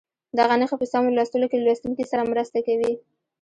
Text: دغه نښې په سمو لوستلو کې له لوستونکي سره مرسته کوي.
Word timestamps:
دغه 0.39 0.53
نښې 0.59 0.75
په 0.79 0.85
سمو 0.91 1.15
لوستلو 1.17 1.49
کې 1.51 1.57
له 1.59 1.65
لوستونکي 1.67 2.03
سره 2.11 2.29
مرسته 2.31 2.59
کوي. 2.67 2.91